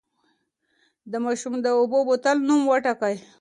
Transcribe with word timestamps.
د 1.11 1.13
ماشوم 1.25 1.53
د 1.61 1.67
اوبو 1.79 1.99
بوتل 2.07 2.37
نوم 2.47 2.61
وټاکئ. 2.67 3.15